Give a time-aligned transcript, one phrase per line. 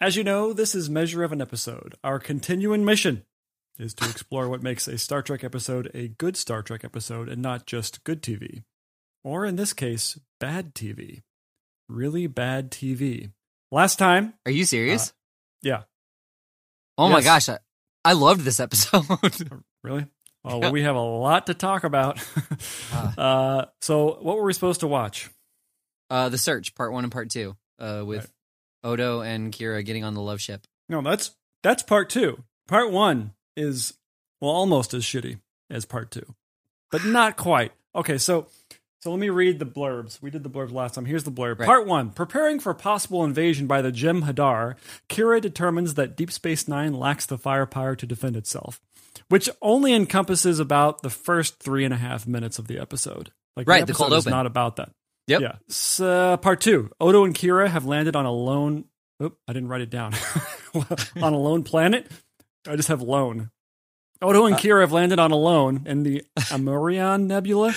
[0.00, 1.94] As you know, this is Measure of an Episode.
[2.02, 3.24] Our continuing mission
[3.78, 7.42] is to explore what makes a Star Trek episode a good Star Trek episode and
[7.42, 8.62] not just good TV.
[9.22, 11.20] Or in this case, bad TV.
[11.86, 13.32] Really bad TV.
[13.70, 15.12] Last time, Are you serious?
[15.62, 15.82] yeah,
[16.96, 17.58] oh my gosh, I,
[18.04, 19.04] I loved this episode.
[19.84, 20.06] really?
[20.44, 22.18] Oh, well, we have a lot to talk about.
[23.18, 25.28] uh, so, what were we supposed to watch?
[26.08, 28.32] uh, the Search, part one and part two, uh, with
[28.84, 30.66] Odo and Kira getting on the love ship.
[30.88, 32.42] No, that's that's part two.
[32.68, 33.94] Part one is
[34.40, 36.34] well almost as shitty as part two,
[36.90, 37.72] but not quite.
[37.94, 38.46] Okay, so
[39.00, 40.20] so let me read the blurbs.
[40.22, 41.06] We did the blurbs last time.
[41.06, 41.58] Here's the blurb.
[41.58, 41.66] Right.
[41.66, 44.76] Part one: Preparing for possible invasion by the Jem'Hadar,
[45.08, 48.80] Kira determines that Deep Space Nine lacks the firepower to defend itself,
[49.28, 53.32] which only encompasses about the first three and a half minutes of the episode.
[53.56, 54.30] Like Right, the the cold episode is open.
[54.38, 54.90] not about that.
[55.30, 55.40] Yep.
[55.40, 55.54] Yeah.
[55.68, 58.84] S- uh, part two: Odo and Kira have landed on a lone.
[59.22, 60.14] Oop, I didn't write it down.
[61.22, 62.06] on a lone planet.
[62.66, 63.50] I just have lone.
[64.22, 67.74] Odo Uh, and Kira have landed on a lone in the Omarion Nebula,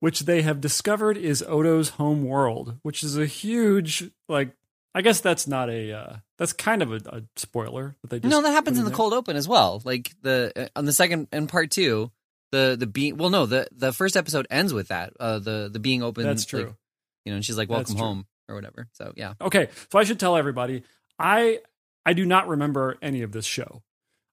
[0.00, 4.52] which they have discovered is Odo's home world, which is a huge like.
[4.92, 5.92] I guess that's not a.
[5.92, 8.90] Uh, that's kind of a, a spoiler that they just no, that happens in the
[8.90, 8.96] there.
[8.96, 9.80] cold open as well.
[9.84, 12.10] Like the uh, on the second and part two,
[12.52, 13.16] the the being.
[13.16, 15.12] Well, no, the the first episode ends with that.
[15.18, 16.24] Uh, the the being open.
[16.24, 16.76] That's like, true.
[17.24, 18.88] you know, and she's like, "Welcome home" or whatever.
[18.92, 20.82] So yeah, Okay, so I should tell everybody
[21.18, 21.60] I
[22.04, 23.82] I do not remember any of this show.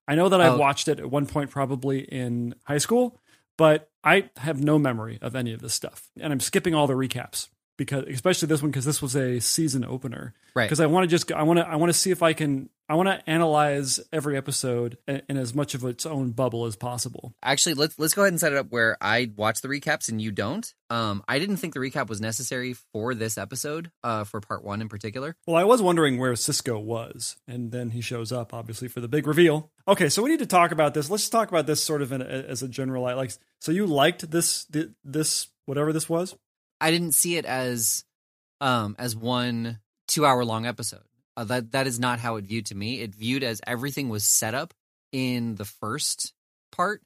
[0.08, 0.58] I know that I've Oh.
[0.58, 3.20] watched it at one point probably in high school,
[3.58, 6.08] but I have no memory of any of this stuff.
[6.18, 7.48] And I'm skipping all the recaps
[7.78, 10.34] because especially this one because this was a season opener.
[10.54, 10.64] Right.
[10.64, 12.68] Because I want to just I want to I want to see if I can
[12.90, 16.74] I want to analyze every episode in, in as much of its own bubble as
[16.76, 17.34] possible.
[17.42, 20.20] actually, let's let's go ahead and set it up where I watch the recaps and
[20.20, 20.74] you don't.
[20.90, 23.90] Um, I didn't think the recap was necessary for this episode.
[24.02, 25.36] Uh, for part one in particular.
[25.46, 29.08] Well, I was wondering where Sisko was, and then he shows up, obviously, for the
[29.08, 29.70] big reveal.
[29.86, 31.08] Okay, so we need to talk about this.
[31.08, 33.32] Let's talk about this sort of in a, as a general like.
[33.60, 36.34] So you liked this thi- this whatever this was?
[36.80, 38.04] I didn't see it as
[38.60, 41.02] um as one two hour long episode.
[41.36, 43.00] Uh, that that is not how it viewed to me.
[43.00, 44.74] It viewed as everything was set up
[45.12, 46.32] in the first
[46.72, 47.02] part,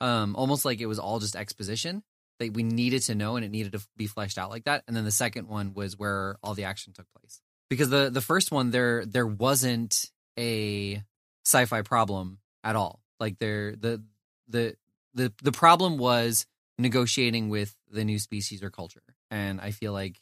[0.00, 2.02] um, almost like it was all just exposition
[2.38, 4.84] that we needed to know and it needed to be fleshed out like that.
[4.86, 7.40] And then the second one was where all the action took place.
[7.70, 11.02] Because the the first one there there wasn't a
[11.46, 13.00] sci-fi problem at all.
[13.18, 14.02] Like there the
[14.48, 14.76] the
[15.14, 16.46] the the problem was
[16.78, 19.02] negotiating with the new species or culture.
[19.30, 20.20] And I feel like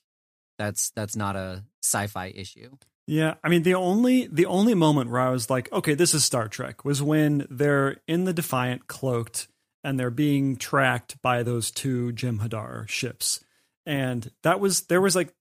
[0.58, 2.76] that's that's not a sci-fi issue.
[3.06, 6.24] Yeah, I mean the only the only moment where I was like, okay, this is
[6.24, 9.48] Star Trek was when they're in the Defiant cloaked
[9.82, 13.40] and they're being tracked by those two Jem'Hadar ships.
[13.86, 15.34] And that was there was like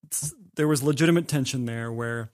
[0.55, 2.31] there was legitimate tension there where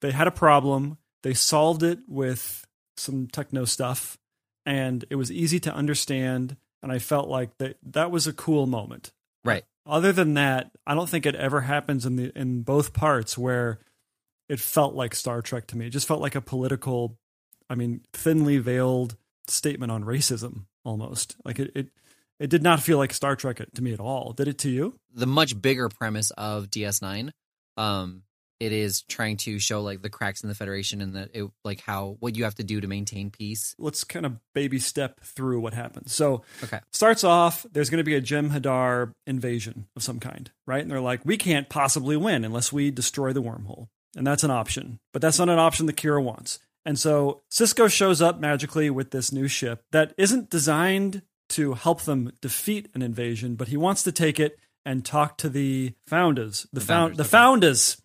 [0.00, 2.66] they had a problem, they solved it with
[2.96, 4.18] some techno stuff
[4.66, 8.66] and it was easy to understand and I felt like that that was a cool
[8.66, 9.12] moment.
[9.44, 9.64] Right.
[9.86, 13.80] Other than that, I don't think it ever happens in the in both parts where
[14.48, 15.86] it felt like Star Trek to me.
[15.86, 17.16] It just felt like a political,
[17.68, 21.36] I mean, thinly veiled statement on racism almost.
[21.44, 21.88] Like it, it,
[22.40, 24.32] it did not feel like Star Trek to me at all.
[24.32, 24.98] Did it to you?
[25.14, 27.30] The much bigger premise of DS9,
[27.76, 28.22] um,
[28.60, 31.80] it is trying to show like the cracks in the Federation and that it like
[31.80, 33.74] how what you have to do to maintain peace.
[33.78, 36.12] Let's kind of baby step through what happens.
[36.12, 36.80] So, Okay.
[36.92, 40.82] starts off, there's going to be a Jem'Hadar invasion of some kind, right?
[40.82, 43.88] And they're like, we can't possibly win unless we destroy the wormhole.
[44.16, 44.98] And that's an option.
[45.12, 46.58] But that's not an option the Kira wants.
[46.84, 52.02] And so Sisko shows up magically with this new ship that isn't designed to help
[52.02, 56.66] them defeat an invasion, but he wants to take it and talk to the founders,
[56.72, 57.30] the, The found, founders, the okay.
[57.30, 58.02] founders.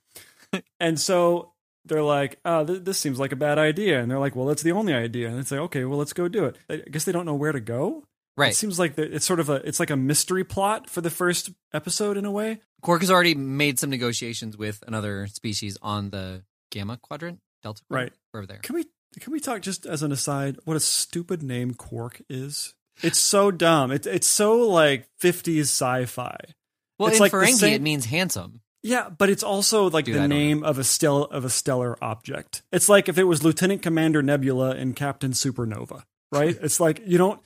[0.79, 1.53] And so
[1.85, 3.99] they're like, oh, th- this seems like a bad idea.
[4.01, 5.27] And they're like, well, it's the only idea.
[5.29, 6.57] And it's like, okay, well, let's go do it.
[6.69, 8.03] I guess they don't know where to go.
[8.37, 8.51] Right.
[8.51, 11.51] It seems like it's sort of a it's like a mystery plot for the first
[11.73, 12.59] episode in a way.
[12.81, 18.11] Quark has already made some negotiations with another species on the Gamma Quadrant, Delta, Right.
[18.31, 18.57] wherever there.
[18.57, 18.85] Can we
[19.21, 22.73] can we talk just as an aside what a stupid name Quark is?
[23.01, 23.91] It's so dumb.
[23.91, 26.35] It's it's so like 50s sci-fi.
[26.99, 28.59] Well, It's in like Ferengi, same- it means handsome.
[28.85, 32.61] Yeah, but it's also like Dude, the name of a stel of a stellar object.
[32.71, 36.55] It's like if it was Lieutenant Commander Nebula and Captain Supernova, right?
[36.61, 37.41] it's like you don't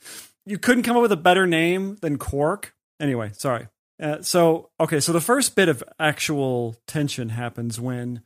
[0.46, 2.76] you couldn't come up with a better name than Quark.
[3.00, 3.70] Anyway, sorry.
[4.02, 8.22] Uh, so okay, so the first bit of actual tension happens when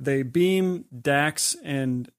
[0.00, 2.10] they beam Dax and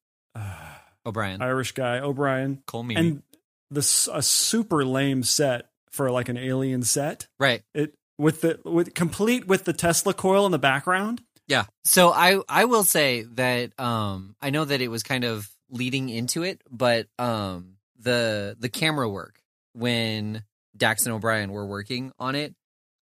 [1.03, 1.41] O'Brien.
[1.41, 2.95] Irish guy O'Brien Cole me.
[2.95, 3.23] and
[3.71, 7.63] this a super lame set for like an alien set right.
[7.73, 11.21] it with the with complete with the Tesla coil in the background.
[11.47, 11.65] Yeah.
[11.85, 16.09] So I I will say that um I know that it was kind of leading
[16.09, 19.41] into it, but um the the camera work
[19.73, 20.43] when
[20.75, 22.55] Dax and O'Brien were working on it,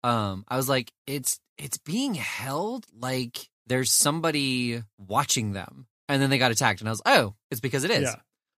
[0.04, 5.88] um I was like it's it's being held like there's somebody watching them.
[6.08, 8.16] And then they got attacked and I was oh, it's because it is.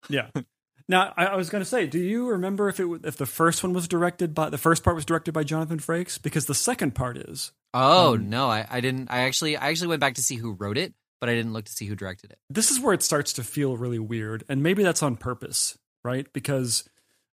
[0.08, 0.31] Yeah.
[0.35, 0.43] Yeah.
[0.88, 3.62] Now, I, I was going to say, do you remember if it if the first
[3.62, 6.20] one was directed by the first part was directed by Jonathan Frakes?
[6.22, 7.52] Because the second part is.
[7.74, 10.52] Oh, Um, no, I, I didn't I actually I actually went back to see who
[10.52, 12.38] wrote it, but I didn't look to see who directed it.
[12.48, 16.26] This is where it starts to feel really weird, and maybe that's on purpose, right?
[16.32, 16.88] Because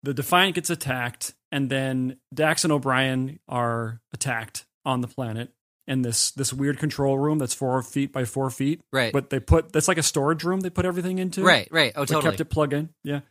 [0.03, 5.51] the Defiant gets attacked, and then Dax and O'Brien are attacked on the planet
[5.87, 8.79] in this this weird control room that's four feet by four feet.
[8.93, 9.11] Right.
[9.11, 10.59] But they put that's like a storage room.
[10.59, 11.43] They put everything into.
[11.43, 11.91] right, right.
[11.95, 12.21] Oh, totally.
[12.31, 12.89] kept it plug in.
[13.03, 13.21] Yeah.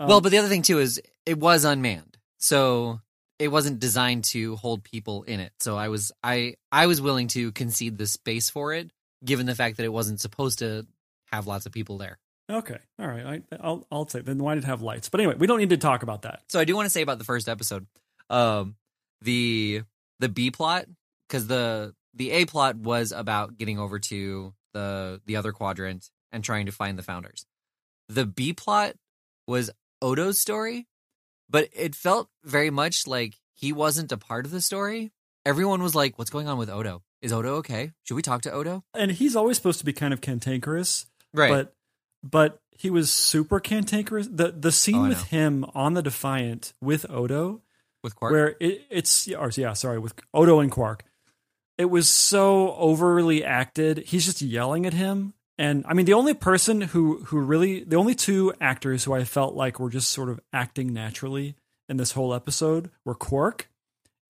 [0.00, 3.00] Um, well, but the other thing too is it was unmanned, so
[3.38, 5.52] it wasn't designed to hold people in it.
[5.60, 8.90] So I was I I was willing to concede the space for it,
[9.24, 10.86] given the fact that it wasn't supposed to
[11.26, 12.18] have lots of people there.
[12.50, 12.78] Okay.
[12.98, 13.42] All right.
[13.52, 15.08] I, I'll I'll say then why did it have lights?
[15.10, 16.42] But anyway, we don't need to talk about that.
[16.48, 17.86] So I do want to say about the first episode,
[18.30, 18.76] um,
[19.20, 19.82] the
[20.18, 20.86] the B plot
[21.28, 26.42] because the the A plot was about getting over to the the other quadrant and
[26.42, 27.46] trying to find the founders.
[28.08, 28.94] The B plot
[29.46, 29.70] was
[30.02, 30.86] Odo's story,
[31.48, 35.12] but it felt very much like he wasn't a part of the story.
[35.46, 37.02] Everyone was like, "What's going on with Odo?
[37.22, 37.92] Is Odo okay?
[38.04, 41.50] Should we talk to Odo?" And he's always supposed to be kind of cantankerous, Right.
[41.50, 41.74] but
[42.22, 44.28] but he was super cantankerous.
[44.30, 45.38] The the scene Oh, with know.
[45.38, 47.62] him on the Defiant with Odo,
[48.02, 48.32] with Quark.
[48.32, 51.04] where it, it's or yeah, sorry, with Odo and Quark,
[51.78, 53.98] it was so overly acted.
[54.06, 57.96] He's just yelling at him, and I mean, the only person who who really, the
[57.96, 61.54] only two actors who I felt like were just sort of acting naturally
[61.86, 63.68] in this whole episode were Quark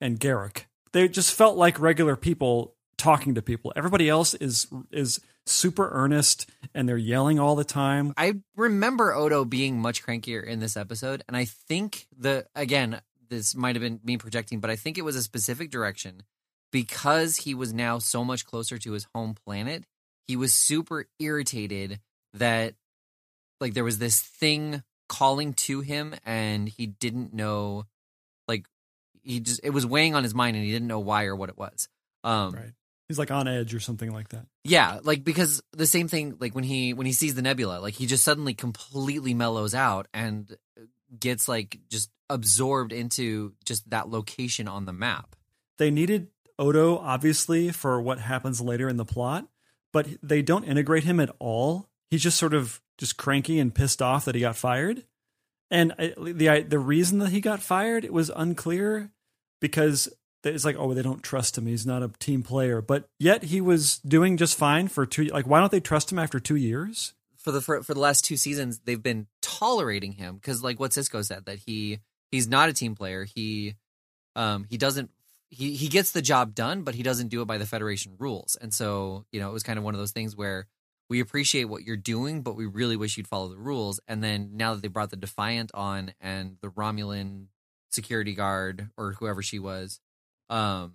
[0.01, 0.65] and Garak.
[0.91, 3.73] They just felt like regular people talking to people.
[3.77, 8.13] Everybody else is is super earnest and they're yelling all the time.
[8.17, 13.55] I remember Odo being much crankier in this episode, and I think the again, this
[13.55, 16.25] might have been me projecting, but I think it was a specific direction
[16.73, 19.85] because he was now so much closer to his home planet.
[20.27, 22.01] He was super irritated
[22.35, 22.75] that
[23.61, 27.85] like there was this thing calling to him, and he didn't know,
[28.47, 28.67] like
[29.23, 31.49] he just it was weighing on his mind, and he didn't know why or what
[31.49, 31.89] it was.
[32.25, 32.73] Um, Right.
[33.09, 34.47] He's like on edge or something like that.
[34.63, 37.95] yeah, like because the same thing, like when he when he sees the nebula, like
[37.95, 40.57] he just suddenly completely mellows out and
[41.19, 45.35] gets like just absorbed into just that location on the map.
[45.79, 49.49] They needed Odo obviously for what happens later in the plot,
[49.93, 51.89] but they don't integrate him at all.
[52.11, 55.05] He's just sort of just cranky and pissed off that he got fired.
[55.71, 59.11] And I, the I, the reason that he got fired it was unclear
[59.61, 60.09] because
[60.43, 63.61] it's like oh they don't trust him he's not a team player but yet he
[63.61, 67.13] was doing just fine for two like why don't they trust him after two years
[67.37, 70.91] For the for, for the last two seasons, they've been tolerating him because, like what
[70.91, 72.01] Sisko said, that he
[72.31, 73.25] he's not a team player.
[73.25, 73.77] He
[74.37, 75.11] um he doesn't
[75.51, 78.57] he he gets the job done, but he doesn't do it by the Federation rules.
[78.61, 80.67] And so you know it was kind of one of those things where
[81.09, 83.99] we appreciate what you're doing, but we really wish you'd follow the rules.
[84.07, 87.47] And then now that they brought the Defiant on and the Romulan
[87.91, 89.99] security guard or whoever she was,
[90.49, 90.95] um,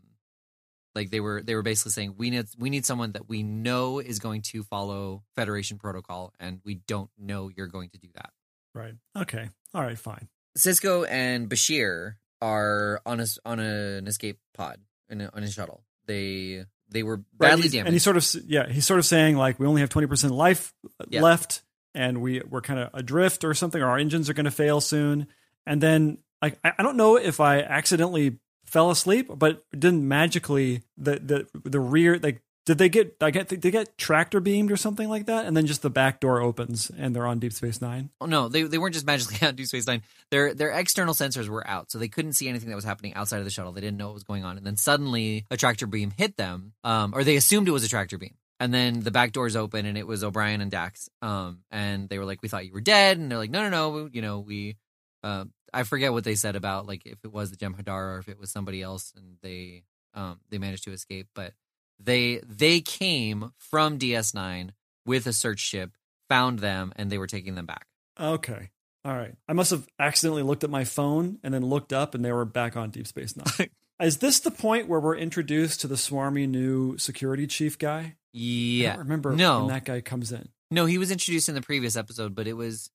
[0.95, 3.99] like they were they were basically saying we need we need someone that we know
[3.99, 8.29] is going to follow Federation protocol, and we don't know you're going to do that.
[8.73, 14.39] right okay all right fine Sisko and Bashir are on a on a, an escape
[14.53, 14.77] pod
[15.09, 15.83] in a, on a shuttle.
[16.05, 17.87] They they were badly he's- damaged.
[17.87, 20.71] and he's sort of yeah he's sort of saying like we only have 20% life
[21.09, 21.21] Yeah.
[21.21, 21.63] left
[21.95, 24.79] and we we're kind of adrift or something or our engines are going to fail
[24.81, 25.27] soon
[25.65, 30.83] and then like I, I don't know if i accidentally fell asleep but didn't magically
[30.97, 34.77] the the the rear like did they get i get they get tractor beamed or
[34.77, 37.81] something like that and then just the back door opens and they're on deep space
[37.81, 40.01] nine Oh no, they they weren't just magically on Deep Space Nine.
[40.31, 43.37] Their their external sensors were out, so they couldn't see anything that was happening outside
[43.37, 43.71] of the shuttle.
[43.71, 46.73] They didn't know what was going on, and then suddenly a tractor beam hit them,
[46.83, 48.35] um, or they assumed it was a tractor beam.
[48.59, 51.09] And then the back doors open, and it was O'Brien and Dax.
[51.21, 53.69] Um, and they were like, "We thought you were dead," and they're like, "No, no,
[53.69, 54.09] no.
[54.11, 54.77] You know, we."
[55.23, 58.29] Uh, I forget what they said about like if it was the Jem'Hadar or if
[58.29, 61.53] it was somebody else, and they um they managed to escape, but
[61.99, 64.71] they they came from DS9
[65.05, 65.91] with a search ship,
[66.29, 67.87] found them, and they were taking them back.
[68.19, 68.69] okay
[69.03, 72.25] all right i must have accidentally looked at my phone and then looked up and
[72.25, 73.69] they were back on deep space nine
[74.01, 78.93] is this the point where we're introduced to the swarmy new security chief guy Yeah.
[78.93, 79.59] I don't remember No.
[79.59, 80.49] when that guy comes in.
[80.71, 82.89] No, he was introduced in the previous episode, but it was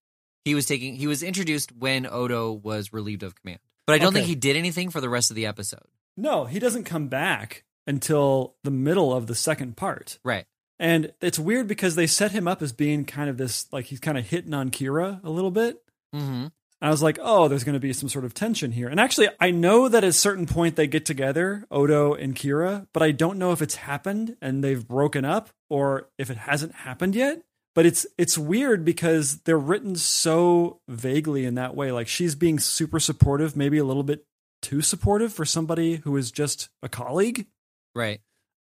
[0.44, 3.60] he was taking he was introduced when Odo was relieved of command.
[3.86, 5.86] But I don't think he did anything for the rest of the episode.
[6.16, 10.18] No, he doesn't come back until the middle of the second part.
[10.24, 10.46] Right.
[10.78, 14.00] And it's weird because they set him up as being kind of this, like he's
[14.00, 15.82] kind of hitting on Kira a little bit.
[16.14, 16.46] Mm-hmm.
[16.82, 18.88] And I was like, oh, there's going to be some sort of tension here.
[18.88, 22.86] And actually, I know that at a certain point they get together, Odo and Kira,
[22.94, 26.74] but I don't know if it's happened and they've broken up or if it hasn't
[26.74, 27.42] happened yet.
[27.74, 31.92] But it's it's weird because they're written so vaguely in that way.
[31.92, 34.24] Like she's being super supportive, maybe a little bit
[34.62, 37.46] too supportive for somebody who is just a colleague.
[37.94, 38.20] Right.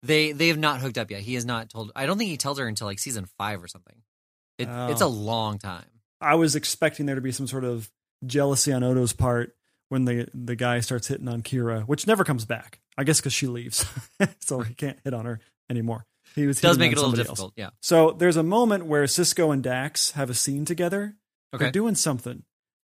[0.02, 1.20] They they have not hooked up yet.
[1.20, 1.92] He has not told.
[1.94, 3.96] I don't think he tells her until like season five or something.
[4.58, 4.88] It, Oh.
[4.88, 5.08] It's a oh.
[5.08, 5.86] long time.
[6.20, 7.90] I was expecting there to be some sort of
[8.26, 9.54] jealousy on Odo's part
[9.88, 12.80] when the the guy starts hitting on Kira, which never comes back.
[12.96, 13.84] I guess because she leaves,
[14.40, 16.06] so he can't hit on her anymore.
[16.34, 17.38] He was does make it a little somebody else.
[17.38, 17.52] difficult.
[17.56, 17.70] Yeah.
[17.80, 21.16] So there's a moment where Sisko and Dax have a scene together.
[21.54, 21.64] Okay.
[21.64, 22.44] They're doing something.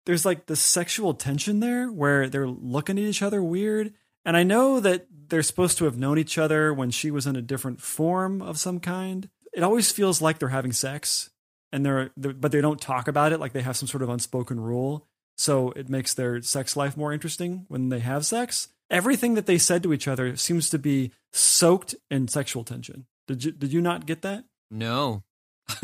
[0.06, 3.92] There's like the sexual tension there where they're looking at each other weird.
[4.26, 7.34] And I know that they're supposed to have known each other when she was in
[7.36, 9.30] a different form of some kind.
[9.54, 11.30] It always feels like they're having sex
[11.72, 14.10] and they're, they're but they don't talk about it like they have some sort of
[14.10, 15.06] unspoken rule.
[15.38, 18.68] So it makes their sex life more interesting when they have sex.
[18.90, 23.06] Everything that they said to each other seems to be soaked in sexual tension.
[23.26, 24.44] Did you did you not get that?
[24.70, 25.22] No.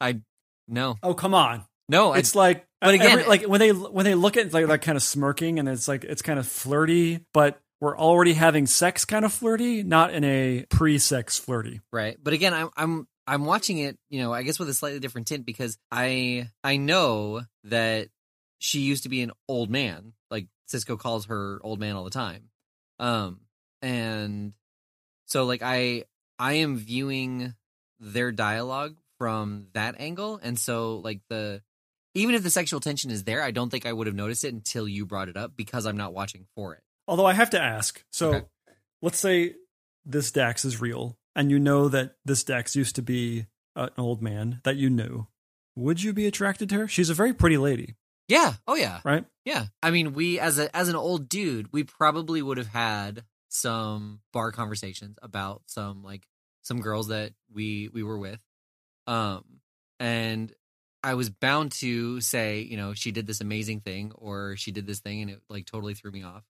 [0.00, 0.20] I
[0.68, 1.64] no Oh come on!
[1.88, 2.12] no.
[2.12, 4.66] I, It's like, but uh, again- every- like when they when they look at like
[4.68, 8.66] like kind of smirking and it's like it's kind of flirty, but we're already having
[8.66, 11.82] sex kind of flirty, not in a pre-sex flirty.
[11.92, 12.16] right.
[12.20, 13.98] But again, I'm I'm I'm watching it.
[14.08, 18.08] You know, I guess with a slightly different tint because I I know that
[18.58, 20.14] she used to be an old man.
[20.30, 22.48] Like Sisko calls her old man all the time.
[22.98, 23.40] Um,
[23.82, 24.54] and
[25.26, 26.04] so like I
[26.38, 27.54] I am viewing
[28.00, 31.60] their dialogue from that angle, and so like the
[32.14, 34.54] even if the sexual tension is there, I don't think I would have noticed it
[34.54, 36.83] until you brought it up because I'm not watching for it.
[37.06, 38.46] Although I have to ask, so Okay.
[39.02, 39.54] let's say
[40.04, 43.46] this Dax is real, and you know that this Dax used to be
[43.76, 45.26] an old man that you knew.
[45.76, 46.88] Would you be attracted to her?
[46.88, 47.96] She's a very pretty lady,
[48.28, 48.54] Yeah.
[48.66, 49.00] Oh yeah.
[49.04, 49.24] right?
[49.44, 49.66] Yeah.
[49.82, 54.20] I mean, we as a as an old dude, we probably would have had some
[54.32, 56.26] bar conversations about some like
[56.62, 58.38] some girls that we we were with.
[59.06, 59.44] Um
[60.00, 60.52] and
[61.02, 64.86] I was bound to say, you know, she did this amazing thing or she did
[64.86, 66.44] this thing and it like totally threw me off.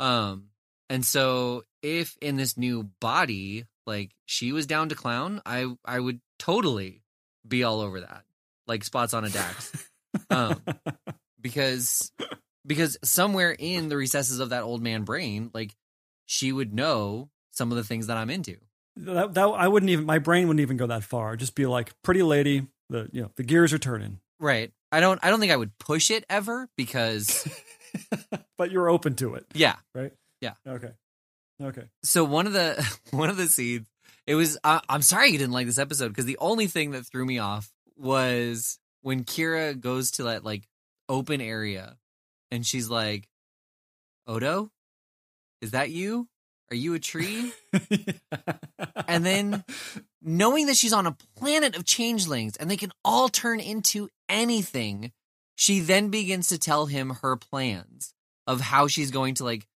[0.00, 0.48] Um
[0.90, 5.98] and so if in this new body like she was down to clown, I I
[5.98, 7.02] would totally
[7.46, 8.24] be all over that.
[8.66, 9.88] Like spots on a Dax.
[10.30, 10.62] Um,
[11.40, 12.12] because
[12.66, 15.74] because somewhere in the recesses of that old man brain, like
[16.26, 18.56] she would know some of the things that I'm into.
[18.96, 21.36] that, that I wouldn't even my brain wouldn't even go that far.
[21.36, 24.70] Just be like, pretty lady, the you know the gears are turning, Right.
[24.92, 27.46] I don't I don't think I would push it ever because
[28.58, 29.76] but you're open to it, yeah.
[29.94, 30.12] right?
[30.40, 30.54] Yeah.
[30.66, 30.92] Okay.
[31.62, 31.84] Okay.
[32.02, 33.86] So one of the one of the scenes
[34.26, 37.04] it was I, I'm sorry you didn't like this episode because the only thing that
[37.06, 40.68] threw me off was when Kira goes to that like
[41.08, 41.96] open area
[42.50, 43.28] and she's like
[44.26, 44.70] Odo
[45.60, 46.28] is that you
[46.70, 47.52] are you a tree
[49.08, 49.64] And then-
[50.22, 55.12] knowing that she's on a planet of changelings and they can all turn into anything,
[55.58, 58.14] she then begins to tell him her plans
[58.46, 59.66] of how she's going to like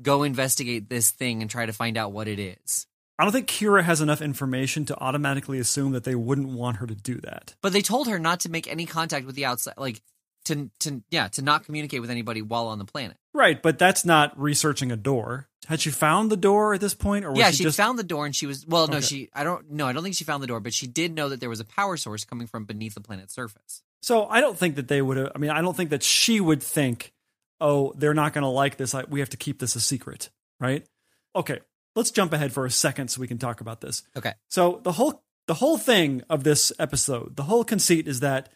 [0.00, 2.86] go investigate this thing and try to find out what it is.
[3.18, 6.86] I don't think Kira has enough information to automatically assume that they wouldn't want her
[6.86, 7.56] to do that.
[7.60, 10.00] But they told her not to make any contact with the outside, like
[10.44, 13.16] to to yeah, to not communicate with anybody while on the planet.
[13.34, 15.48] Right, but that's not researching a door.
[15.66, 17.98] Had she found the door at this point, or was yeah, she, she just found
[17.98, 19.06] the door and she was well, no, Okay.
[19.06, 21.28] she I don't no, I don't think she found the door, but she did know
[21.30, 23.82] that there was a power source coming from beneath the planet's surface.
[24.02, 25.32] So I don't think that they would have.
[25.34, 27.12] I mean, I don't think that she would think,
[27.60, 28.94] "Oh, they're not going to like this.
[28.94, 30.30] I, we have to keep this a secret."
[30.60, 30.86] Right?
[31.34, 31.60] Okay,
[31.96, 34.02] let's jump ahead for a second so we can talk about this.
[34.16, 34.34] Okay.
[34.48, 38.48] So the whole the whole thing of this episode, the whole conceit is that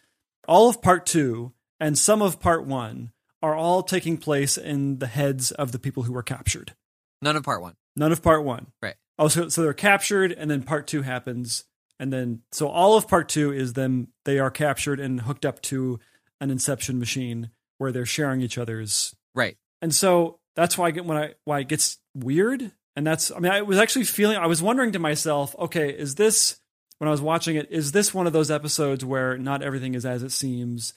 [0.47, 3.11] all of part two and some of part one
[3.41, 6.73] are all taking place in the heads of the people who were captured.
[7.21, 7.75] None of part one.
[7.95, 8.67] None of part one.
[8.81, 8.95] Right.
[9.19, 11.65] Oh, so, so they're captured, and then part two happens,
[11.99, 14.09] and then so all of part two is them.
[14.25, 15.99] They are captured and hooked up to
[16.39, 19.57] an Inception machine where they're sharing each other's, Right.
[19.81, 23.39] and so that's why I get when I why it gets weird, and that's I
[23.39, 26.59] mean I was actually feeling I was wondering to myself, okay, is this
[26.97, 30.05] when I was watching it, is this one of those episodes where not everything is
[30.05, 30.93] as it seems?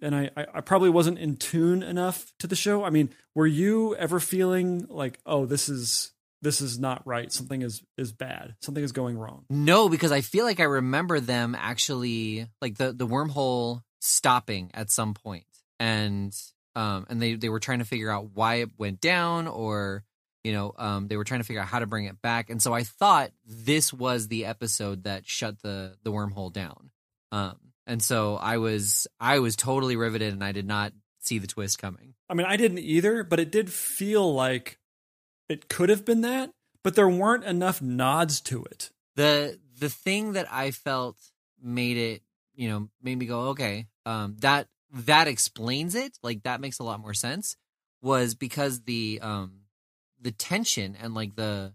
[0.00, 2.84] And I, I I probably wasn't in tune enough to the show.
[2.84, 6.12] I mean, were you ever feeling like, oh, this is
[6.44, 7.32] this is not right.
[7.32, 8.54] Something is is bad.
[8.60, 9.44] Something is going wrong.
[9.50, 14.90] No, because I feel like I remember them actually like the the wormhole stopping at
[14.90, 15.46] some point,
[15.80, 16.32] and
[16.76, 20.04] um and they they were trying to figure out why it went down or
[20.44, 22.60] You know, um, they were trying to figure out how to bring it back, and
[22.60, 26.90] so I thought this was the episode that shut the the wormhole down.
[27.32, 31.46] Um, and so I was I was totally riveted, and I did not see the
[31.46, 32.12] twist coming.
[32.28, 34.78] I mean, I didn't either, but it did feel like
[35.48, 36.50] it could have been that,
[36.82, 38.90] but there weren't enough nods to it.
[39.16, 41.16] the The thing that I felt
[41.60, 42.22] made it,
[42.54, 46.18] you know, made me go, okay, um, that that explains it.
[46.22, 47.56] Like that makes a lot more sense.
[48.02, 49.60] Was because the um
[50.20, 51.72] the tension and like the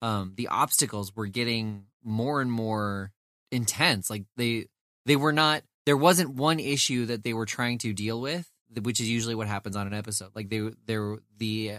[0.00, 3.12] um the obstacles were getting more and more
[3.50, 4.10] intense.
[4.10, 4.66] Like they
[5.06, 8.48] they were not there wasn't one issue that they were trying to deal with,
[8.82, 10.30] which is usually what happens on an episode.
[10.34, 11.72] Like they there the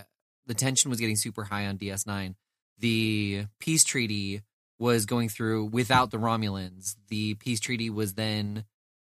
[0.46, 2.36] the tension was getting super high on DS9.
[2.80, 4.42] The peace treaty
[4.80, 6.96] was going through without the Romulans.
[7.10, 8.66] The peace treaty was then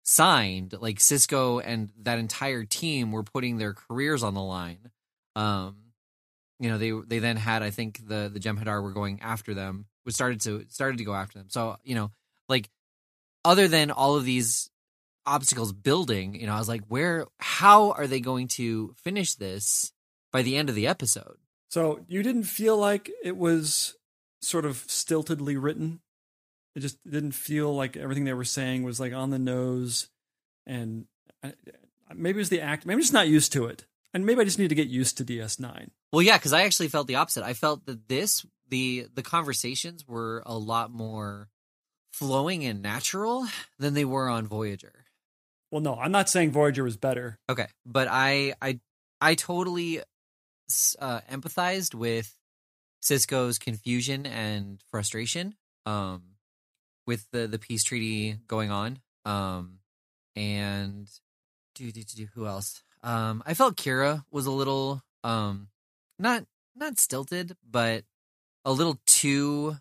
[0.02, 0.74] signed.
[0.78, 4.90] Like Sisko and that entire team were putting their careers on the line.
[5.36, 5.76] Um,
[6.58, 9.86] you know, they they then had I think the the Jem'Hadar were going after them.
[10.04, 11.48] Was started to started to go after them.
[11.50, 12.10] So you know,
[12.48, 12.70] like
[13.44, 14.70] other than all of these
[15.26, 17.26] obstacles building, you know, I was like, where?
[17.38, 19.92] How are they going to finish this
[20.32, 21.36] by the end of the episode?
[21.70, 23.94] So you didn't feel like it was
[24.40, 26.00] sort of stiltedly written.
[26.74, 30.08] It just didn't feel like everything they were saying was like on the nose,
[30.66, 31.06] and
[31.42, 32.86] uh, uh, maybe it was the act.
[32.86, 35.18] Maybe I'm just not used to it, and maybe I just need to get used
[35.18, 35.88] to DS9.
[36.12, 37.44] Well, yeah, because I actually felt the opposite.
[37.44, 41.48] I felt that this the the conversations were a lot more
[42.12, 43.46] flowing and natural
[43.78, 45.04] than they were on Voyager.
[45.70, 47.38] Well, no, I'm not saying Voyager was better.
[47.48, 48.80] Okay, but I I
[49.20, 50.00] I totally
[50.98, 52.34] uh, empathized with
[53.02, 55.54] Sisko's confusion and frustration
[55.86, 56.22] um,
[57.06, 59.78] with the the peace treaty going on, um,
[60.36, 61.08] and
[61.74, 62.82] do do do who else?
[63.02, 65.68] Um, I felt Kira was a little um,
[66.18, 66.44] not
[66.74, 68.04] not stilted, but
[68.64, 69.76] a little too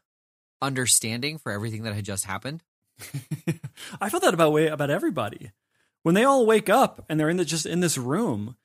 [0.62, 2.64] understanding for everything that had just happened.
[4.02, 5.52] I felt that about way about everybody.
[6.04, 8.56] When they all wake up and they're in the just in this room,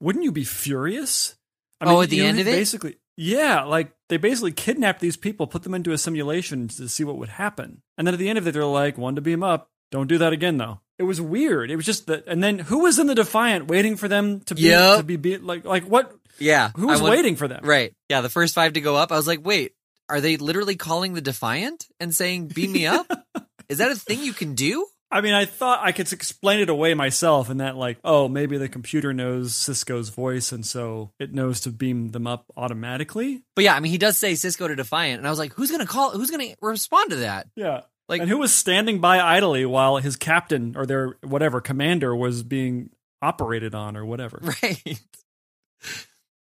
[0.00, 1.36] wouldn't you be furious?
[1.80, 5.16] I mean, oh, at the end of it, basically, yeah, like they basically kidnapped these
[5.16, 8.28] people, put them into a simulation to see what would happen, and then at the
[8.28, 9.70] end of it, they're like, "One to beam up.
[9.90, 11.70] Don't do that again, though." It was weird.
[11.70, 14.54] It was just that, and then who was in the Defiant waiting for them to
[14.54, 14.98] be yep.
[14.98, 15.42] to be beat?
[15.42, 16.14] Like, like what?
[16.38, 17.64] Yeah, who was waiting for them?
[17.64, 17.94] Right.
[18.08, 19.10] Yeah, the first five to go up.
[19.10, 19.72] I was like, wait,
[20.10, 23.10] are they literally calling the Defiant and saying, "Beam me up"?
[23.68, 24.86] Is that a thing you can do?
[25.12, 28.58] I mean, I thought I could explain it away myself, and that like, oh, maybe
[28.58, 33.42] the computer knows Sisko's voice, and so it knows to beam them up automatically.
[33.56, 35.70] But yeah, I mean, he does say Sisko to Defiant, and I was like, who's
[35.70, 36.10] gonna call?
[36.10, 37.48] Who's gonna respond to that?
[37.56, 42.14] Yeah, like, and who was standing by idly while his captain or their whatever commander
[42.14, 42.90] was being
[43.22, 44.40] operated on or whatever?
[44.62, 45.00] Right.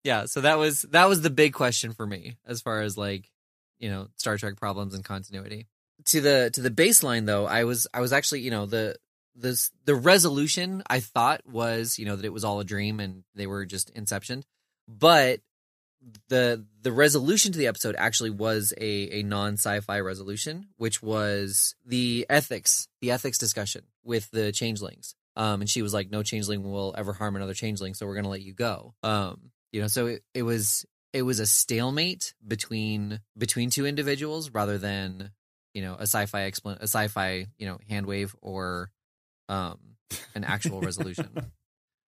[0.03, 0.25] yeah.
[0.25, 3.29] So that was that was the big question for me as far as like
[3.79, 5.67] you know Star Trek problems and continuity
[6.05, 8.95] to the to the baseline though i was i was actually you know the
[9.35, 13.23] this the resolution i thought was you know that it was all a dream and
[13.33, 14.43] they were just inception
[14.87, 15.39] but
[16.29, 21.75] the the resolution to the episode actually was a a non sci-fi resolution which was
[21.85, 25.15] the ethics the ethics discussion with the changelings.
[25.35, 28.29] Um and she was like no changeling will ever harm another changeling so we're to
[28.29, 28.93] let you go.
[29.03, 34.51] Um you know so it, it was it was a stalemate between between two individuals
[34.51, 35.31] rather than
[35.75, 38.89] you know a sci-fi explan- a sci-fi you know hand wave or
[39.49, 39.77] um
[40.33, 41.29] an actual resolution.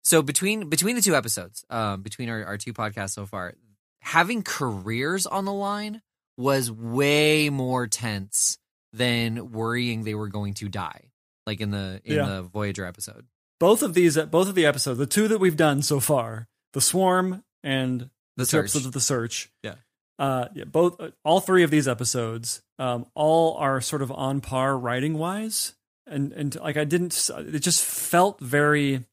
[0.06, 3.54] So between between the two episodes um between our, our two podcasts so far
[4.02, 6.02] having careers on the line
[6.36, 8.58] was way more tense
[8.92, 11.10] than worrying they were going to die
[11.46, 12.26] like in the in yeah.
[12.26, 13.24] the voyager episode.
[13.58, 16.82] Both of these both of the episodes the two that we've done so far the
[16.82, 19.76] swarm and the, the episodes of the search yeah
[20.18, 24.40] uh, yeah, both uh, all three of these episodes, um, all are sort of on
[24.40, 25.74] par writing wise,
[26.06, 29.04] and and like I didn't, it just felt very.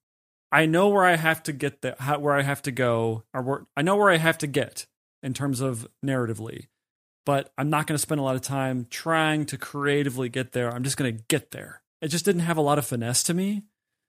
[0.51, 3.41] I know where I have to get the how, where I have to go, or
[3.41, 4.85] where, I know where I have to get
[5.23, 6.67] in terms of narratively,
[7.25, 10.71] but I'm not going to spend a lot of time trying to creatively get there.
[10.71, 11.81] I'm just going to get there.
[12.01, 13.63] It just didn't have a lot of finesse to me.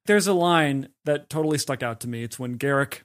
[0.07, 2.25] There's a line that totally stuck out to me.
[2.25, 3.03] It's when Garak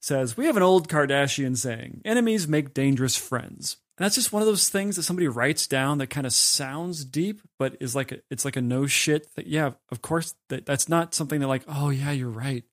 [0.00, 3.76] says, We have an old Cardassian saying, enemies make dangerous friends.
[3.98, 7.04] And that's just one of those things that somebody writes down that kind of sounds
[7.04, 10.66] deep, but is like a, it's like a no shit that yeah, of course that
[10.66, 12.64] that's not something that like, oh yeah, you're right.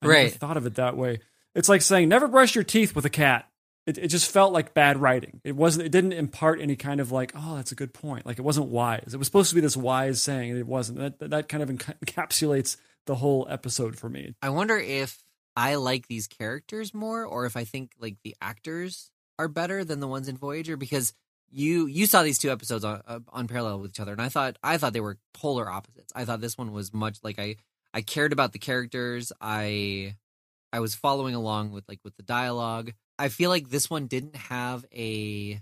[0.00, 0.22] I right.
[0.24, 1.20] never thought of it that way.
[1.54, 3.46] It's like saying never brush your teeth with a cat.
[3.86, 5.40] It, it just felt like bad writing.
[5.44, 5.86] It wasn't.
[5.86, 8.24] It didn't impart any kind of like, oh, that's a good point.
[8.24, 9.12] Like it wasn't wise.
[9.12, 10.98] It was supposed to be this wise saying, and it wasn't.
[10.98, 14.34] That that kind of encapsulates the whole episode for me.
[14.42, 15.18] I wonder if
[15.60, 20.00] I like these characters more, or if I think like the actors are better than
[20.00, 21.12] the ones in Voyager because
[21.50, 24.30] you you saw these two episodes on uh, on parallel with each other, and I
[24.30, 26.14] thought I thought they were polar opposites.
[26.16, 27.56] I thought this one was much like I
[27.92, 29.34] I cared about the characters.
[29.38, 30.16] I
[30.72, 32.94] I was following along with like with the dialogue.
[33.18, 35.60] I feel like this one didn't have a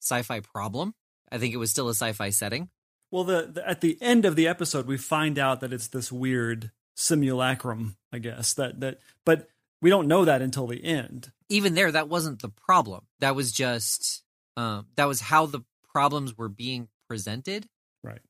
[0.00, 0.94] sci-fi problem.
[1.30, 2.70] I think it was still a sci-fi setting.
[3.12, 6.10] Well, the, the at the end of the episode, we find out that it's this
[6.10, 7.96] weird simulacrum.
[8.12, 9.48] I guess that that, but
[9.80, 11.30] we don't know that until the end.
[11.48, 13.04] Even there, that wasn't the problem.
[13.20, 14.22] That was just
[14.56, 15.60] um, that was how the
[15.92, 17.66] problems were being presented,
[18.02, 18.20] right?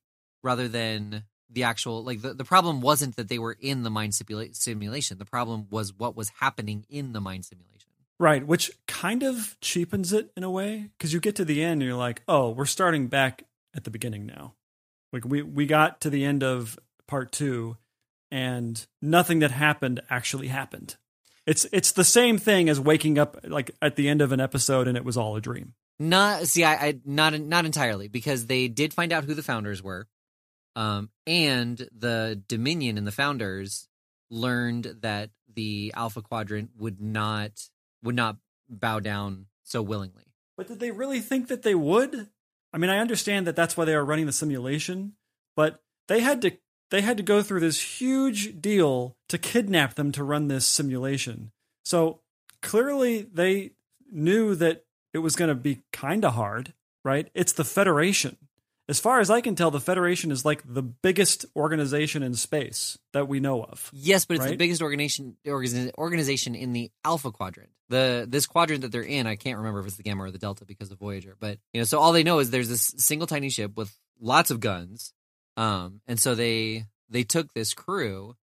[0.42, 4.12] Rather than the actual like the, the problem wasn't that they were in the mind
[4.12, 5.18] simula- simulation.
[5.18, 7.74] The problem was what was happening in the mind simulation.
[8.20, 11.80] Right, which kind of cheapens it in a way because you get to the end
[11.80, 13.44] and you're like, oh, we're starting back
[13.76, 14.54] at the beginning now.
[15.12, 17.76] Like we we got to the end of part two,
[18.30, 20.96] and nothing that happened actually happened.
[21.46, 24.86] It's it's the same thing as waking up like at the end of an episode
[24.86, 25.74] and it was all a dream.
[25.98, 29.82] Not see, I, I not not entirely because they did find out who the founders
[29.82, 30.06] were,
[30.76, 33.88] um, and the Dominion and the founders
[34.30, 37.50] learned that the Alpha Quadrant would not
[38.02, 38.36] would not
[38.68, 40.24] bow down so willingly.
[40.56, 42.28] But did they really think that they would?
[42.72, 45.14] I mean, I understand that that's why they are running the simulation,
[45.56, 46.52] but they had to
[46.90, 51.52] they had to go through this huge deal to kidnap them to run this simulation.
[51.84, 52.20] So
[52.62, 53.72] clearly they
[54.10, 56.72] knew that it was going to be kind of hard,
[57.04, 57.28] right?
[57.34, 58.36] It's the Federation
[58.88, 62.98] as far as I can tell, the Federation is like the biggest organization in space
[63.12, 63.90] that we know of.
[63.92, 64.52] Yes, but it's right?
[64.52, 67.68] the biggest organization organization in the Alpha Quadrant.
[67.90, 70.38] The this quadrant that they're in, I can't remember if it's the Gamma or the
[70.38, 71.36] Delta because of Voyager.
[71.38, 74.50] But you know, so all they know is there's this single tiny ship with lots
[74.50, 75.12] of guns,
[75.58, 78.36] um, and so they they took this crew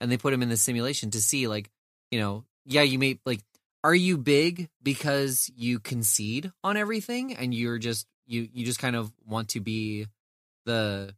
[0.00, 1.70] and they put them in the simulation to see, like,
[2.10, 3.40] you know, yeah, you may like,
[3.84, 8.96] are you big because you concede on everything and you're just you you just kind
[8.96, 10.06] of want to be
[10.64, 11.14] the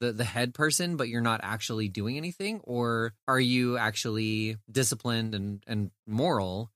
[0.00, 2.60] the the head person but you're not actually doing anything?
[2.64, 6.70] Or are you actually disciplined and and moral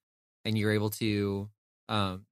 [0.46, 1.50] and you're able to
[1.90, 2.24] um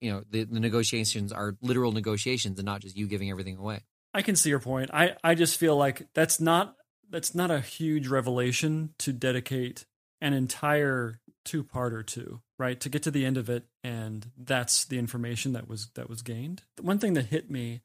[0.00, 3.82] you know the, the negotiations are literal negotiations and not just you giving everything away
[4.14, 4.90] i can see your point.
[4.92, 6.76] I i just feel like that's not
[7.10, 9.84] that's not a huge revelation to dedicate
[10.20, 12.78] an entire two parter to right?
[12.80, 16.22] To get to the end of it and that's the information that was that was
[16.22, 16.62] gained.
[16.80, 17.82] One thing that hit me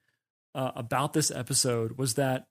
[0.54, 2.46] uh, about this episode was that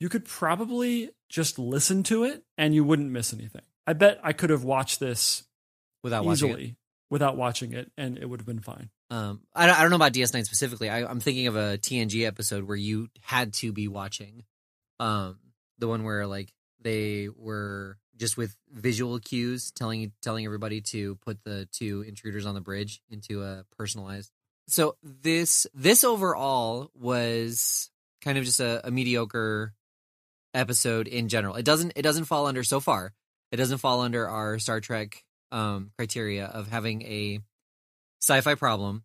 [0.00, 3.62] you could probably just listen to it and you wouldn't miss anything.
[3.86, 5.44] I bet i could have watched this
[6.02, 6.76] without easily
[7.10, 8.90] without watching it and it would have been fine.
[9.10, 10.90] Um, I, I don't know about DS9 specifically.
[10.90, 14.44] I, I'm thinking of a TNG episode where you had to be watching,
[15.00, 15.38] um,
[15.78, 21.42] the one where like they were just with visual cues telling telling everybody to put
[21.44, 24.30] the two intruders on the bridge into a personalized.
[24.66, 27.90] So this this overall was
[28.22, 29.72] kind of just a, a mediocre
[30.52, 31.54] episode in general.
[31.54, 33.14] It doesn't it doesn't fall under so far
[33.50, 37.40] it doesn't fall under our star trek um criteria of having a
[38.20, 39.04] sci-fi problem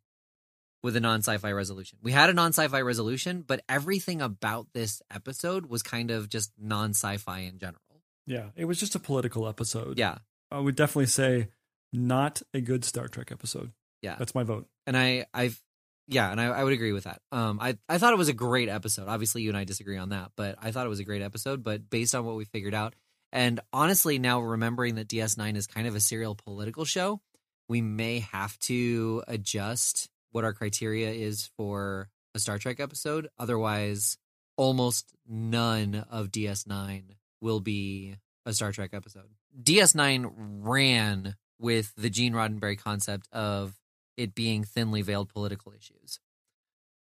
[0.84, 1.98] with a non-sci-fi resolution.
[2.02, 7.40] We had a non-sci-fi resolution, but everything about this episode was kind of just non-sci-fi
[7.40, 7.80] in general.
[8.28, 9.98] Yeah, it was just a political episode.
[9.98, 10.18] Yeah.
[10.52, 11.48] I would definitely say
[11.92, 13.72] not a good Star Trek episode.
[14.02, 14.16] Yeah.
[14.20, 14.68] That's my vote.
[14.86, 15.62] And I I've
[16.10, 17.22] yeah, and I, I would agree with that.
[17.32, 19.08] Um I, I thought it was a great episode.
[19.08, 21.64] Obviously you and I disagree on that, but I thought it was a great episode,
[21.64, 22.94] but based on what we figured out
[23.34, 27.20] and honestly now remembering that DS9 is kind of a serial political show,
[27.68, 33.28] we may have to adjust what our criteria is for a Star Trek episode.
[33.40, 34.18] Otherwise,
[34.56, 39.30] almost none of DS9 will be a Star Trek episode.
[39.62, 43.74] DS9 ran with the Gene Roddenberry concept of
[44.16, 46.20] it being thinly veiled political issues.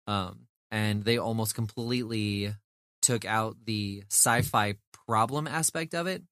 [0.06, 2.54] Um, and they almost completely
[3.00, 4.74] took out the sci fi
[5.08, 6.22] problem aspect of it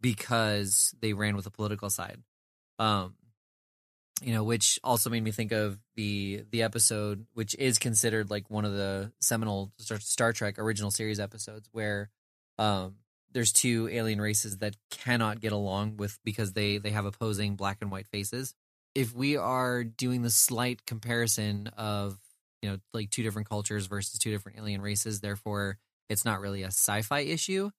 [0.00, 2.20] because they ran with the political side.
[2.78, 3.14] Um,
[4.20, 8.50] you know, which also made me think of the the episode, which is considered like
[8.50, 12.10] one of the seminal Star Trek original series episodes, where
[12.58, 12.96] um,
[13.32, 17.78] there's two alien races that cannot get along with because they they have opposing black
[17.80, 18.54] and white faces.
[18.94, 22.18] If we are doing the slight comparison of
[22.62, 25.78] you know like two different cultures versus two different alien races, therefore
[26.08, 27.70] it's not really a sci-fi issue,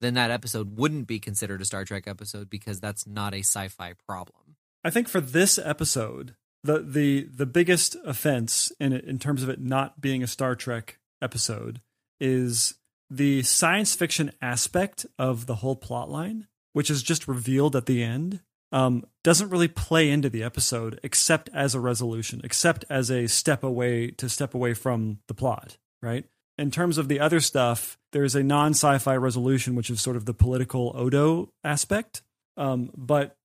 [0.00, 3.94] then that episode wouldn't be considered a Star Trek episode because that's not a sci-fi
[4.06, 4.56] problem.
[4.84, 9.48] I think for this episode, the the the biggest offense in it, in terms of
[9.48, 11.80] it not being a Star Trek episode
[12.20, 12.74] is
[13.10, 18.02] the science fiction aspect of the whole plot line, which is just revealed at the
[18.02, 23.26] end, um, doesn't really play into the episode except as a resolution, except as a
[23.26, 26.26] step away to step away from the plot, right?
[26.58, 30.16] In terms of the other stuff, there's a non sci fi resolution, which is sort
[30.16, 32.22] of the political Odo aspect.
[32.56, 33.36] Um, but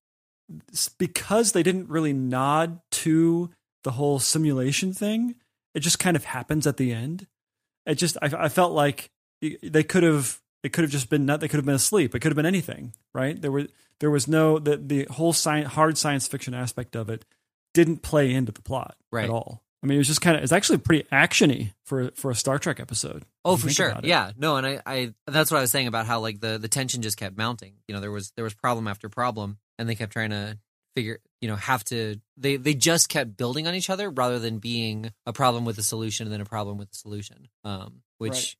[0.97, 3.51] because they didn't really nod to
[3.83, 5.35] the whole simulation thing,
[5.73, 7.27] it just kind of happens at the end.
[7.85, 9.09] It just, I, I felt like
[9.41, 12.15] they could have, it could have just been, not, they could have been asleep.
[12.15, 13.39] It could have been anything, right?
[13.39, 13.67] There were,
[13.99, 17.25] there was no, the, the whole science, hard science fiction aspect of it
[17.73, 19.25] didn't play into the plot Right.
[19.25, 19.62] at all.
[19.83, 22.57] I mean, it was just kind of, it's actually pretty actiony for, for a Star
[22.57, 23.25] Trek episode.
[23.43, 23.93] Oh, for sure.
[24.03, 24.31] Yeah.
[24.37, 27.01] No, and I, I that's what I was saying about how like the the tension
[27.01, 27.73] just kept mounting.
[27.87, 30.57] You know, there was there was problem after problem, and they kept trying to
[30.95, 31.19] figure.
[31.41, 35.11] You know, have to they they just kept building on each other rather than being
[35.25, 37.49] a problem with a solution and then a problem with the solution.
[37.65, 38.55] Um, which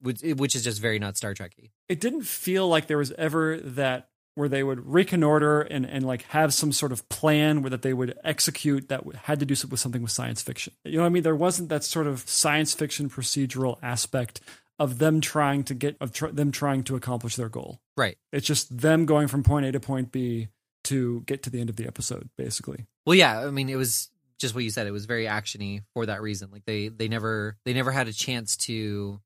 [0.00, 1.72] which which is just very not Star Trekky.
[1.90, 6.22] it didn't feel like there was ever that where they would reconnoiter and, and like
[6.24, 9.78] have some sort of plan where that they would execute that had to do with
[9.80, 10.72] something with science fiction.
[10.84, 11.22] You know what I mean?
[11.22, 14.40] There wasn't that sort of science fiction procedural aspect
[14.78, 17.80] of them trying to get of tr- them trying to accomplish their goal.
[17.96, 18.18] Right.
[18.32, 20.48] It's just them going from point A to point B
[20.84, 22.86] to get to the end of the episode, basically.
[23.06, 23.40] Well, yeah.
[23.40, 24.86] I mean, it was just what you said.
[24.86, 26.50] It was very actiony for that reason.
[26.50, 29.20] Like they they never they never had a chance to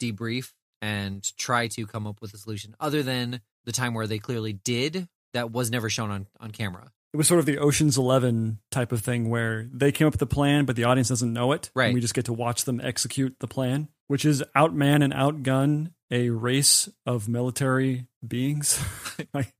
[0.00, 4.18] debrief and try to come up with a solution other than the time where they
[4.18, 5.08] clearly did.
[5.32, 6.92] That was never shown on on camera.
[7.14, 10.20] It was sort of the Ocean's Eleven type of thing where they came up with
[10.20, 11.70] the plan, but the audience doesn't know it.
[11.74, 11.86] Right.
[11.86, 15.92] And we just get to watch them execute the plan, which is outman and outgun
[16.10, 18.82] a race of military beings.
[19.34, 19.54] like,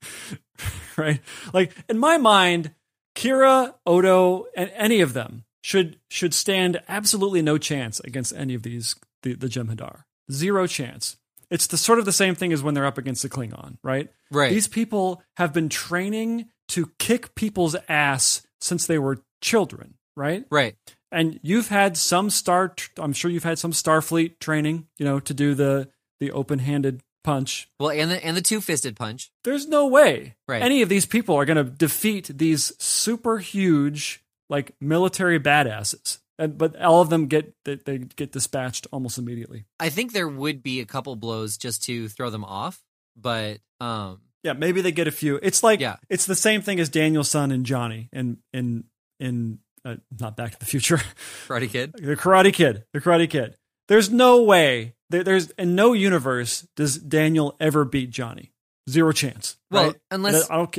[0.96, 1.20] right?
[1.54, 2.72] Like in my mind,
[3.14, 8.62] Kira, Odo, and any of them should should stand absolutely no chance against any of
[8.62, 10.04] these the, the Jem'Hadar.
[10.30, 11.16] Zero chance.
[11.50, 14.08] It's the sort of the same thing as when they're up against the Klingon, right?
[14.30, 14.50] Right.
[14.50, 20.44] These people have been training to kick people's ass since they were children, right?
[20.50, 20.76] right.
[21.10, 25.34] And you've had some star I'm sure you've had some Starfleet training, you know, to
[25.34, 27.68] do the the open-handed punch.
[27.78, 29.30] Well, and the and the two fisted punch.
[29.44, 30.62] There's no way Right.
[30.62, 36.18] any of these people are going to defeat these super huge like military badasses.
[36.42, 39.64] And, but all of them get they, they get dispatched almost immediately.
[39.78, 42.82] I think there would be a couple blows just to throw them off,
[43.16, 45.38] but um, Yeah, maybe they get a few.
[45.42, 45.96] It's like Yeah.
[46.10, 48.84] it's the same thing as Danielson and Johnny and in
[49.20, 51.00] in uh, not Back to the Future,
[51.48, 51.92] Karate Kid.
[51.92, 53.56] the Karate Kid, the Karate Kid.
[53.88, 58.52] There's no way there, there's in no universe does Daniel ever beat Johnny.
[58.90, 59.56] Zero chance.
[59.70, 59.96] Well, right?
[60.10, 60.76] unless I don't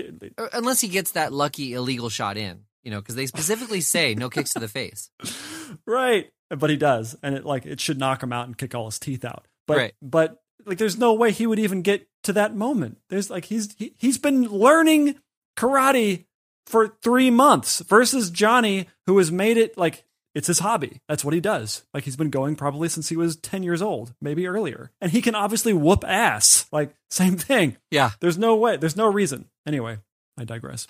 [0.52, 4.30] unless he gets that lucky illegal shot in, you know, because they specifically say no
[4.30, 5.10] kicks to the face.
[5.86, 8.86] right, but he does, and it like it should knock him out and kick all
[8.86, 9.48] his teeth out.
[9.68, 9.94] But Right.
[10.02, 12.98] but like there's no way he would even get to that moment.
[13.10, 15.16] There's like he's he, he's been learning
[15.58, 16.26] karate
[16.68, 20.06] for three months versus Johnny, who has made it like
[20.36, 21.00] it's his hobby.
[21.08, 21.84] That's what he does.
[21.94, 25.22] Like he's been going probably since he was ten years old, maybe earlier, and he
[25.22, 26.66] can obviously whoop ass.
[26.72, 27.78] Like same thing.
[27.92, 28.78] Yeah, There's no way.
[28.78, 29.50] There's no reason.
[29.68, 30.00] Anyway,
[30.38, 30.88] I digress.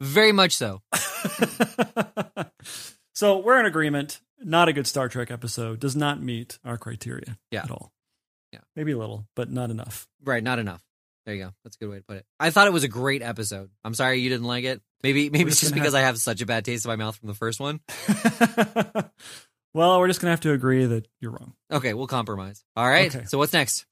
[0.00, 0.80] very much so.
[3.18, 4.20] so we're in agreement.
[4.40, 5.80] Not a good Star Trek episode.
[5.80, 7.64] Does not meet our criteria Yeah.
[7.64, 7.90] at all.
[8.52, 8.60] Yeah.
[8.76, 10.06] Maybe a little, but not enough.
[10.24, 10.80] Right, not enough.
[11.26, 11.50] There you go.
[11.64, 12.26] That's a good way to put it.
[12.38, 13.70] I thought it was a great episode.
[13.82, 14.80] I'm sorry you didn't like it.
[15.02, 17.26] Maybe maybe it's just because I have such a bad taste in my mouth from
[17.26, 17.80] the first one.
[19.74, 21.54] well, we're just gonna have to agree that you're wrong.
[21.72, 22.62] Okay, we'll compromise.
[22.76, 23.12] All right.
[23.12, 23.24] Okay.
[23.26, 23.84] So what's next?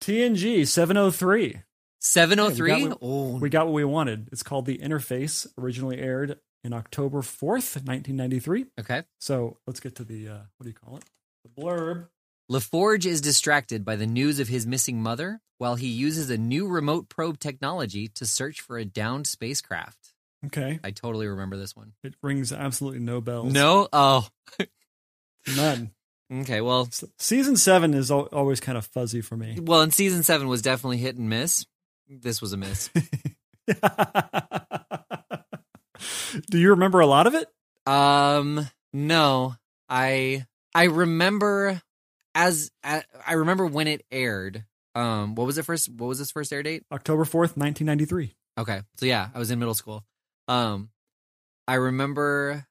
[0.00, 1.62] TNG 703.
[1.98, 2.70] 703?
[2.70, 4.28] Yeah, we got oh, We got what we wanted.
[4.30, 5.48] It's called The Interface.
[5.58, 8.66] Originally aired in October 4th, 1993.
[8.80, 9.02] okay.
[9.20, 11.04] So let's get to the uh, what do you call it?
[11.44, 12.08] The blurb.
[12.50, 16.66] LaForge is distracted by the news of his missing mother while he uses a new
[16.68, 20.12] remote probe technology to search for a downed spacecraft.
[20.46, 20.78] Okay.
[20.84, 21.92] I totally remember this one.
[22.02, 23.50] It rings absolutely no bells.
[23.52, 23.88] No?
[23.94, 24.28] Oh.
[25.56, 25.92] None.
[26.32, 29.58] Okay, well, Season seven is al- always kind of fuzzy for me.
[29.60, 31.64] well, and season 7 was definitely hit and miss.
[32.08, 32.90] This was a miss.
[36.50, 37.48] Do you remember a lot of it?
[37.86, 39.56] Um, no,
[39.88, 41.80] I I remember
[42.34, 44.64] as I, I remember when it aired.
[44.94, 45.88] Um, what was it first?
[45.88, 46.84] What was its first air date?
[46.92, 48.34] October 4th, 1993.
[48.58, 50.04] Okay, so yeah, I was in middle school.
[50.46, 50.90] Um,
[51.66, 52.66] I remember,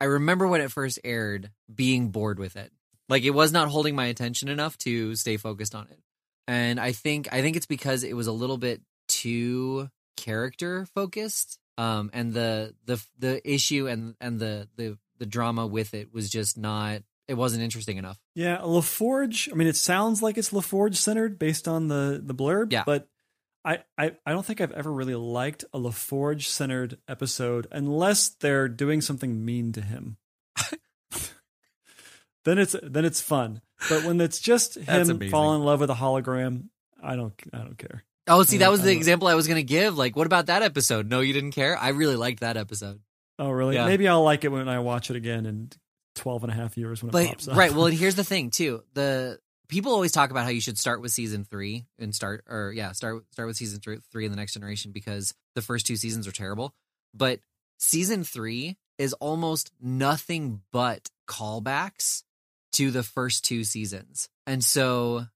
[0.00, 2.72] I remember when it first aired, being bored with it.
[3.08, 5.98] Like it was not holding my attention enough to stay focused on it.
[6.46, 11.58] And I think I think it's because it was a little bit too character focused.
[11.78, 16.28] Um, and the the the issue and and the the the drama with it was
[16.28, 17.02] just not.
[17.28, 18.18] It wasn't interesting enough.
[18.34, 19.52] Yeah, LaForge.
[19.52, 22.72] I mean, it sounds like it's LaForge centered based on the the blurb.
[22.72, 22.84] Yeah.
[22.84, 23.06] But
[23.64, 28.68] I, I, I don't think I've ever really liked a LaForge centered episode unless they're
[28.68, 30.16] doing something mean to him.
[32.44, 33.60] then it's then it's fun.
[33.90, 36.68] But when it's just him falling in love with a hologram,
[37.02, 38.04] I don't I don't care.
[38.28, 39.96] Oh, see, that was the example I was going to give.
[39.96, 41.08] Like, what about that episode?
[41.08, 41.76] No, you didn't care?
[41.78, 43.00] I really liked that episode.
[43.38, 43.74] Oh really?
[43.76, 43.86] Yeah.
[43.86, 45.70] Maybe I'll like it when I watch it again in
[46.16, 47.56] 12 and a half years when it But, pops up.
[47.56, 47.72] right.
[47.72, 48.82] Well, and here's the thing, too.
[48.94, 49.38] The
[49.68, 52.92] people always talk about how you should start with season three and start, or yeah,
[52.92, 56.26] start, start with season three, three in the next generation because the first two seasons
[56.26, 56.74] are terrible.
[57.14, 57.40] But
[57.78, 62.24] season three is almost nothing but callbacks
[62.72, 64.28] to the first two seasons.
[64.46, 65.26] And so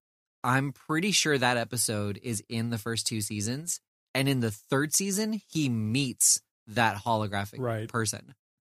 [0.45, 3.81] I'm pretty sure that episode is in the first two seasons.
[4.15, 7.89] And in the third season, he meets that holographic Right.
[7.89, 8.35] person.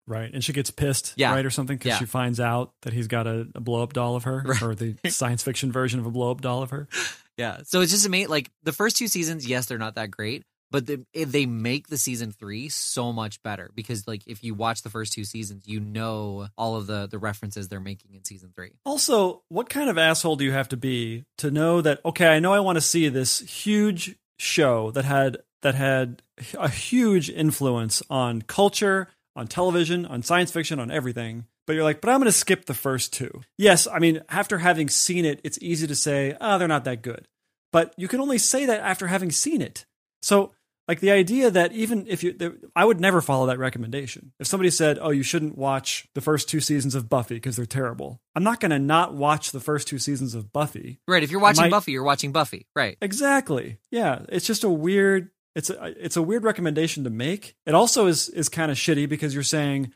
[0.07, 0.31] Right.
[0.33, 1.31] And she gets pissed, Yeah.
[1.33, 1.97] right, or something, because Yeah.
[1.99, 4.61] she finds out that he's got a, a blow up doll of her, Right.
[4.61, 6.87] or the science fiction version of a blow up doll of her.
[7.37, 7.61] Yeah.
[7.63, 8.29] So it's just amazing.
[8.29, 11.97] Like the first two seasons, yes, they're not that great, but the, they make the
[11.97, 15.79] season three so much better because, like, if you watch the first two seasons, you
[15.79, 18.73] know all of the the references they're making in season three.
[18.85, 22.39] Also, what kind of asshole do you have to be to know that okay, I
[22.39, 26.21] know I want to see this huge show that had that had
[26.57, 31.45] a huge influence on culture, on television, on science fiction, on everything.
[31.65, 33.41] But you're like, but I'm going to skip the first two.
[33.57, 37.01] Yes, I mean, after having seen it, it's easy to say, oh, they're not that
[37.01, 37.27] good.
[37.71, 39.85] But you can only say that after having seen it.
[40.25, 40.53] So,
[40.87, 42.35] like the idea that even if you,
[42.75, 44.31] I would never follow that recommendation.
[44.39, 47.65] If somebody said, oh, you shouldn't watch the first two seasons of Buffy because they're
[47.65, 50.99] terrible, I'm not going to not watch the first two seasons of Buffy.
[51.07, 51.21] Right.
[51.23, 52.65] If you're watching might- Buffy, you're watching Buffy.
[52.75, 52.97] Right.
[53.01, 53.77] Exactly.
[53.91, 55.29] Yeah, it's just a weird.
[55.55, 57.55] It's a it's a weird recommendation to make.
[57.65, 59.93] It also is is kind of shitty because you're saying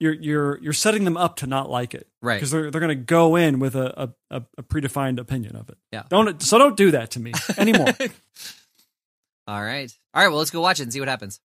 [0.00, 2.34] you're you're you're setting them up to not like it, Right.
[2.34, 5.68] Because they're they're going to go in with a, a a a predefined opinion of
[5.70, 5.78] it.
[5.92, 6.02] Yeah.
[6.10, 7.88] Don't so don't do that to me anymore.
[9.48, 9.90] All right.
[10.12, 10.28] All right.
[10.28, 11.40] Well, let's go watch it and see what happens.